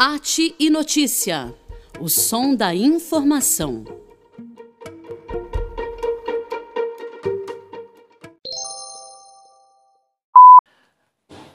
Arte 0.00 0.54
e 0.60 0.70
Notícia. 0.70 1.52
O 1.98 2.08
som 2.08 2.54
da 2.54 2.72
informação. 2.72 3.84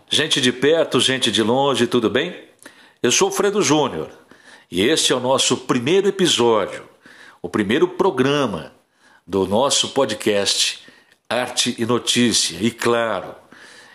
Gente 0.09 0.41
de 0.41 0.51
perto, 0.51 0.99
gente 0.99 1.31
de 1.31 1.41
longe, 1.41 1.87
tudo 1.87 2.09
bem? 2.09 2.35
Eu 3.01 3.13
sou 3.13 3.31
Fredo 3.31 3.61
Júnior 3.61 4.11
e 4.69 4.81
este 4.81 5.13
é 5.13 5.15
o 5.15 5.21
nosso 5.21 5.55
primeiro 5.55 6.09
episódio, 6.09 6.83
o 7.41 7.47
primeiro 7.47 7.87
programa 7.87 8.73
do 9.25 9.47
nosso 9.47 9.91
podcast 9.91 10.81
Arte 11.29 11.75
e 11.79 11.85
Notícia. 11.85 12.57
E 12.59 12.69
claro, 12.69 13.33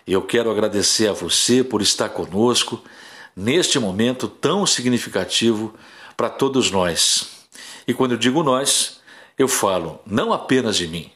eu 0.06 0.22
quero 0.22 0.50
agradecer 0.50 1.06
a 1.08 1.12
você 1.12 1.62
por 1.62 1.82
estar 1.82 2.08
conosco 2.08 2.82
neste 3.38 3.78
momento 3.78 4.26
tão 4.26 4.66
significativo 4.66 5.72
para 6.16 6.28
todos 6.28 6.72
nós. 6.72 7.46
E 7.86 7.94
quando 7.94 8.12
eu 8.12 8.18
digo 8.18 8.42
nós, 8.42 9.00
eu 9.38 9.46
falo 9.46 10.00
não 10.04 10.32
apenas 10.32 10.76
de 10.76 10.88
mim, 10.88 11.12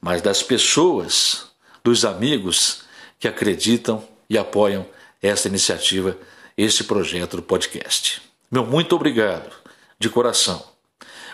mas 0.00 0.20
das 0.20 0.42
pessoas, 0.42 1.46
dos 1.84 2.04
amigos 2.04 2.82
que 3.20 3.28
acreditam 3.28 4.04
e 4.28 4.36
apoiam 4.36 4.84
esta 5.22 5.46
iniciativa, 5.46 6.18
este 6.56 6.82
projeto 6.82 7.36
do 7.36 7.42
podcast. 7.42 8.20
Meu 8.50 8.66
muito 8.66 8.96
obrigado, 8.96 9.52
de 9.96 10.08
coração. 10.08 10.60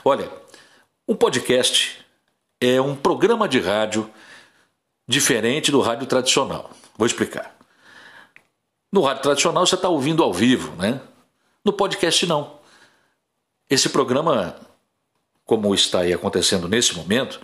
Olha, 0.05 0.31
o 1.07 1.17
podcast 1.17 2.05
é 2.61 2.79
um 2.79 2.95
programa 2.95 3.49
de 3.49 3.59
rádio 3.59 4.11
diferente 5.09 5.71
do 5.71 5.81
rádio 5.81 6.07
tradicional. 6.07 6.71
Vou 6.99 7.07
explicar. 7.07 7.56
No 8.97 9.03
rádio 9.03 9.25
tradicional 9.25 9.67
você 9.67 9.75
está 9.75 9.91
ouvindo 9.91 10.23
ao 10.23 10.33
vivo, 10.33 10.75
né? 10.77 11.03
No 11.63 11.71
podcast 11.71 12.25
não. 12.25 12.61
Esse 13.69 13.91
programa, 13.91 14.57
como 15.45 15.75
está 15.75 16.01
aí 16.01 16.15
acontecendo 16.15 16.67
nesse 16.67 16.97
momento, 16.97 17.39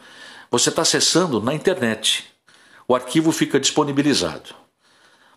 você 0.51 0.71
está 0.71 0.81
acessando 0.81 1.43
na 1.43 1.53
internet. 1.53 2.25
O 2.89 2.95
arquivo 2.95 3.31
fica 3.33 3.61
disponibilizado. 3.61 4.55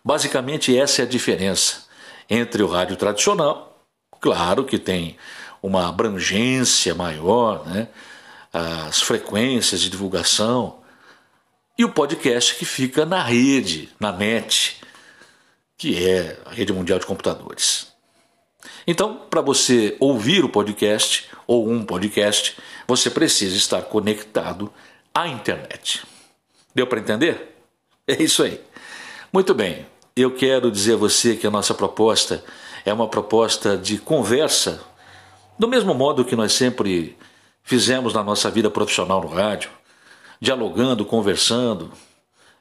Basicamente, 0.02 0.74
essa 0.74 1.02
é 1.02 1.04
a 1.04 1.06
diferença 1.06 1.84
entre 2.30 2.62
o 2.62 2.66
rádio 2.66 2.96
tradicional, 2.96 3.86
claro 4.18 4.64
que 4.64 4.78
tem 4.78 5.18
uma 5.62 5.86
abrangência 5.86 6.94
maior, 6.94 7.66
né? 7.66 7.88
as 8.54 9.02
frequências 9.02 9.82
de 9.82 9.90
divulgação, 9.90 10.78
e 11.78 11.84
o 11.84 11.92
podcast 11.92 12.54
que 12.54 12.64
fica 12.64 13.04
na 13.04 13.22
rede, 13.22 13.90
na 14.00 14.10
net, 14.10 14.80
que 15.76 16.06
é 16.08 16.38
a 16.44 16.50
rede 16.50 16.72
mundial 16.72 16.98
de 16.98 17.06
computadores. 17.06 17.92
Então, 18.86 19.22
para 19.30 19.40
você 19.40 19.96
ouvir 20.00 20.44
o 20.44 20.48
podcast 20.48 21.28
ou 21.46 21.68
um 21.68 21.84
podcast, 21.84 22.56
você 22.86 23.10
precisa 23.10 23.56
estar 23.56 23.82
conectado 23.82 24.72
à 25.14 25.28
internet. 25.28 26.04
Deu 26.74 26.86
para 26.86 27.00
entender? 27.00 27.54
É 28.08 28.22
isso 28.22 28.42
aí. 28.42 28.60
Muito 29.32 29.52
bem. 29.52 29.84
Eu 30.14 30.34
quero 30.34 30.70
dizer 30.70 30.94
a 30.94 30.96
você 30.96 31.34
que 31.34 31.46
a 31.46 31.50
nossa 31.50 31.74
proposta 31.74 32.44
é 32.84 32.92
uma 32.92 33.08
proposta 33.08 33.76
de 33.76 33.98
conversa, 33.98 34.80
do 35.58 35.66
mesmo 35.66 35.92
modo 35.92 36.24
que 36.24 36.36
nós 36.36 36.52
sempre 36.52 37.18
fizemos 37.62 38.14
na 38.14 38.22
nossa 38.22 38.48
vida 38.48 38.70
profissional 38.70 39.20
no 39.20 39.26
rádio 39.26 39.70
dialogando, 40.40 41.04
conversando, 41.04 41.90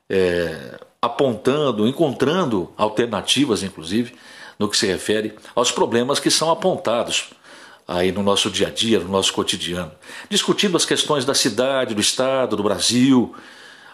é, 0.10 0.80
apontando, 1.06 1.88
encontrando 1.88 2.72
alternativas, 2.78 3.64
inclusive, 3.64 4.16
no 4.58 4.70
que 4.70 4.78
se 4.78 4.88
refere 4.88 5.36
aos 5.54 5.72
problemas 5.72 6.20
que 6.20 6.32
são 6.32 6.50
apontados 6.50 7.30
aí 7.88 8.12
no 8.12 8.24
nosso 8.24 8.50
dia 8.50 8.68
a 8.68 8.72
dia, 8.72 9.00
no 9.00 9.10
nosso 9.10 9.32
cotidiano, 9.32 9.92
discutindo 10.30 10.76
as 10.76 10.86
questões 10.86 11.24
da 11.24 11.36
cidade, 11.36 11.94
do 11.94 12.02
estado, 12.02 12.56
do 12.56 12.64
Brasil, 12.64 13.36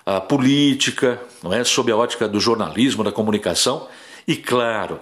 a 0.05 0.21
política, 0.21 1.21
não 1.43 1.51
é, 1.51 1.63
sob 1.63 1.91
a 1.91 1.97
ótica 1.97 2.27
do 2.27 2.39
jornalismo, 2.39 3.03
da 3.03 3.11
comunicação 3.11 3.87
e 4.27 4.35
claro, 4.35 4.99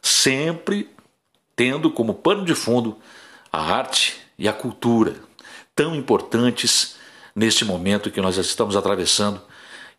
sempre 0.00 0.88
tendo 1.56 1.90
como 1.90 2.14
pano 2.14 2.44
de 2.44 2.54
fundo 2.54 2.96
a 3.52 3.60
arte 3.60 4.20
e 4.38 4.48
a 4.48 4.52
cultura, 4.52 5.16
tão 5.74 5.94
importantes 5.94 6.96
neste 7.34 7.64
momento 7.64 8.10
que 8.10 8.20
nós 8.20 8.36
estamos 8.36 8.76
atravessando. 8.76 9.40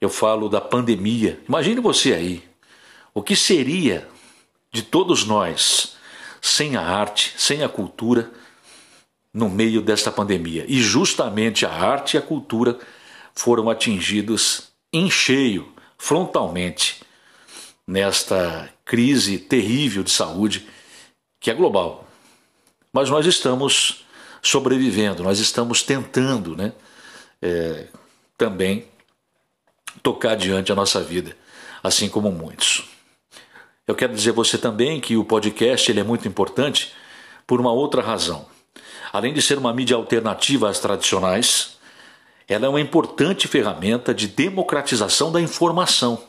Eu 0.03 0.09
falo 0.09 0.49
da 0.49 0.59
pandemia. 0.59 1.39
Imagine 1.47 1.79
você 1.79 2.13
aí. 2.13 2.43
O 3.13 3.21
que 3.21 3.35
seria 3.35 4.07
de 4.71 4.81
todos 4.81 5.25
nós 5.25 5.95
sem 6.41 6.75
a 6.75 6.81
arte, 6.81 7.33
sem 7.37 7.63
a 7.63 7.69
cultura 7.69 8.29
no 9.33 9.49
meio 9.49 9.81
desta 9.81 10.11
pandemia? 10.11 10.65
E 10.67 10.81
justamente 10.81 11.65
a 11.65 11.71
arte 11.71 12.15
e 12.15 12.17
a 12.17 12.21
cultura 12.21 12.77
foram 13.33 13.69
atingidos 13.69 14.73
em 14.91 15.09
cheio, 15.09 15.71
frontalmente, 15.97 17.01
nesta 17.87 18.69
crise 18.83 19.37
terrível 19.37 20.03
de 20.03 20.11
saúde 20.11 20.67
que 21.39 21.49
é 21.49 21.53
global. 21.53 22.05
Mas 22.91 23.09
nós 23.09 23.25
estamos 23.25 24.03
sobrevivendo, 24.41 25.23
nós 25.23 25.39
estamos 25.39 25.81
tentando, 25.81 26.57
né? 26.57 26.73
é, 27.43 27.87
também 28.37 28.85
tocar 30.03 30.33
adiante 30.33 30.71
a 30.71 30.75
nossa 30.75 31.01
vida, 31.01 31.35
assim 31.81 32.07
como 32.07 32.31
muitos. 32.31 32.83
Eu 33.87 33.95
quero 33.95 34.13
dizer 34.13 34.29
a 34.31 34.33
você 34.33 34.57
também 34.57 35.01
que 35.01 35.17
o 35.17 35.25
podcast 35.25 35.89
ele 35.89 35.99
é 35.99 36.03
muito 36.03 36.27
importante 36.27 36.93
por 37.47 37.59
uma 37.59 37.71
outra 37.71 38.01
razão. 38.01 38.45
Além 39.11 39.33
de 39.33 39.41
ser 39.41 39.57
uma 39.57 39.73
mídia 39.73 39.95
alternativa 39.95 40.69
às 40.69 40.79
tradicionais, 40.79 41.77
ela 42.47 42.65
é 42.65 42.69
uma 42.69 42.81
importante 42.81 43.47
ferramenta 43.47 44.13
de 44.13 44.27
democratização 44.27 45.31
da 45.31 45.41
informação. 45.41 46.23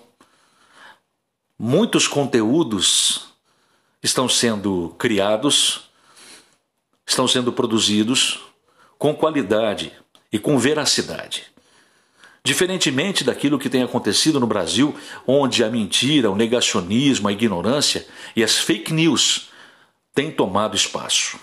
Muitos 1.59 2.09
conteúdos 2.09 3.27
estão 4.03 4.29
sendo 4.29 4.95
criados, 4.99 5.91
estão 7.07 7.29
sendo 7.29 7.53
produzidos 7.53 8.41
com 8.99 9.15
qualidade, 9.15 9.93
e 10.35 10.39
com 10.41 10.59
veracidade. 10.59 11.45
Diferentemente 12.47 13.25
daquilo 13.25 13.59
que 13.59 13.71
tem 13.71 13.83
acontecido 13.83 14.39
no 14.39 14.47
Brasil, 14.47 14.95
onde 15.27 15.65
a 15.65 15.71
mentira, 15.71 16.31
o 16.31 16.37
negacionismo, 16.37 17.27
a 17.27 17.33
ignorância 17.33 18.07
e 18.37 18.45
as 18.45 18.59
fake 18.59 18.93
news 18.93 19.49
têm 20.15 20.31
tomado 20.31 20.77
espaço. 20.77 21.41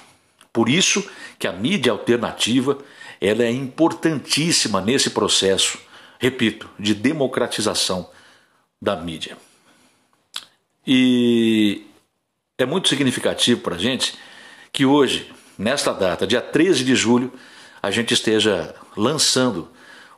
Por 0.53 0.69
isso 0.69 1.03
que 1.39 1.47
a 1.47 1.51
mídia 1.51 1.91
alternativa 1.91 2.77
ela 3.19 3.43
é 3.43 3.49
importantíssima 3.49 4.79
nesse 4.79 5.09
processo, 5.09 5.79
repito, 6.19 6.69
de 6.77 6.93
democratização 6.93 8.07
da 8.79 8.95
mídia. 8.95 9.37
E 10.85 11.85
é 12.59 12.65
muito 12.65 12.89
significativo 12.89 13.61
para 13.61 13.75
a 13.75 13.79
gente 13.79 14.15
que 14.71 14.85
hoje, 14.85 15.31
nesta 15.57 15.93
data, 15.93 16.27
dia 16.27 16.41
13 16.41 16.83
de 16.83 16.95
julho, 16.95 17.33
a 17.81 17.89
gente 17.89 18.13
esteja 18.13 18.75
lançando 18.95 19.67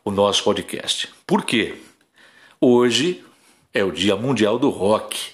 o 0.03 0.11
nosso 0.11 0.43
podcast. 0.43 1.09
Por 1.25 1.45
quê? 1.45 1.81
Hoje 2.59 3.23
é 3.73 3.83
o 3.83 3.91
Dia 3.91 4.15
Mundial 4.15 4.59
do 4.59 4.69
Rock, 4.69 5.31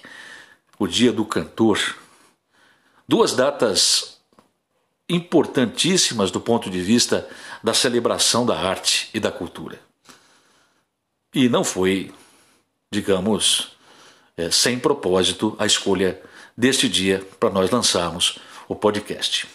o 0.78 0.86
Dia 0.86 1.12
do 1.12 1.24
Cantor. 1.24 1.78
Duas 3.06 3.34
datas 3.34 4.20
importantíssimas 5.08 6.30
do 6.30 6.40
ponto 6.40 6.70
de 6.70 6.80
vista 6.80 7.28
da 7.62 7.74
celebração 7.74 8.46
da 8.46 8.58
arte 8.58 9.10
e 9.12 9.20
da 9.20 9.32
cultura. 9.32 9.80
E 11.34 11.48
não 11.48 11.64
foi, 11.64 12.12
digamos, 12.92 13.76
é, 14.36 14.50
sem 14.50 14.78
propósito 14.78 15.56
a 15.58 15.66
escolha 15.66 16.20
deste 16.56 16.88
dia 16.88 17.26
para 17.38 17.50
nós 17.50 17.70
lançarmos 17.70 18.38
o 18.68 18.76
podcast. 18.76 19.48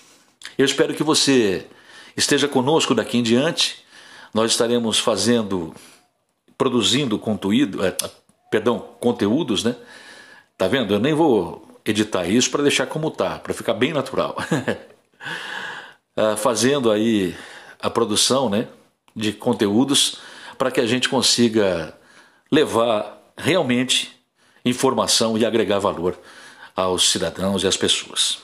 Eu 0.57 0.65
espero 0.65 0.94
que 0.94 1.03
você 1.03 1.67
Esteja 2.15 2.47
conosco 2.47 2.95
daqui 2.95 3.17
em 3.17 3.23
diante. 3.23 3.84
Nós 4.33 4.51
estaremos 4.51 5.00
fazendo, 5.00 5.74
produzindo 6.57 7.18
conteúdo, 7.18 7.86
é, 7.86 7.95
perdão, 8.51 8.80
conteúdos, 9.00 9.63
né? 9.63 9.75
Tá 10.57 10.68
vendo? 10.68 10.94
Eu 10.94 11.00
nem 11.00 11.13
vou 11.13 11.80
editar 11.86 12.25
isso 12.25 12.50
para 12.50 12.63
deixar 12.63 12.88
como 12.88 13.12
tá, 13.12 13.39
para 13.39 13.54
ficar 13.54 13.74
bem 13.74 13.94
natural. 13.94 14.36
Ah, 16.18 16.38
fazendo 16.38 16.94
aí 16.94 17.36
a 17.77 17.89
produção, 17.89 18.50
né, 18.50 18.69
de 19.13 19.33
conteúdos 19.33 20.19
para 20.57 20.72
que 20.72 20.80
a 20.80 20.88
gente 20.88 21.10
consiga 21.10 21.94
levar 22.50 23.22
realmente 23.38 24.16
informação 24.63 25.38
e 25.38 25.45
agregar 25.45 25.80
valor 25.80 26.18
aos 26.74 27.12
cidadãos 27.12 27.63
e 27.63 27.68
às 27.68 27.75
pessoas. 27.75 28.38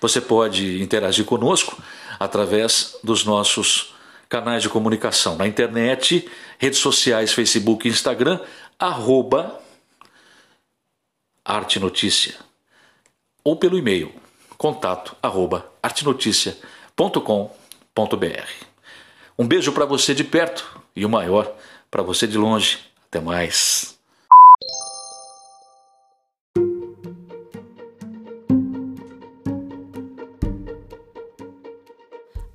Você 0.00 0.20
pode 0.20 0.80
interagir 0.80 1.24
conosco 1.24 1.76
através 2.20 2.96
dos 3.02 3.24
nossos 3.24 3.94
canais 4.28 4.62
de 4.62 4.68
comunicação 4.68 5.36
na 5.36 5.46
internet, 5.46 6.30
redes 6.58 6.78
sociais, 6.78 7.32
Facebook 7.32 7.88
Instagram, 7.88 8.40
arroba 8.78 9.60
Arte 11.44 11.80
Notícia, 11.80 12.34
ou 13.42 13.56
pelo 13.56 13.78
e-mail 13.78 14.12
contato 14.58 15.16
arroba 15.22 15.72
artenoticia.com.br. 15.82 18.66
Um 19.38 19.46
beijo 19.46 19.72
para 19.72 19.86
você 19.86 20.14
de 20.14 20.24
perto 20.24 20.82
e 20.94 21.06
o 21.06 21.08
maior 21.08 21.56
para 21.90 22.02
você 22.02 22.26
de 22.26 22.36
longe. 22.36 22.80
Até 23.06 23.20
mais. 23.20 23.97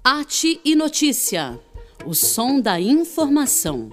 Arte 0.06 0.60
e 0.66 0.76
Notícia. 0.76 1.58
O 2.06 2.14
som 2.14 2.60
da 2.60 2.78
informação. 2.78 3.90